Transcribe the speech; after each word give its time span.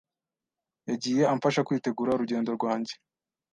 yagiye 0.89 1.23
amfasha 1.33 1.65
kwitegura 1.67 2.13
urugendo 2.13 2.49
rwanjye. 2.57 2.93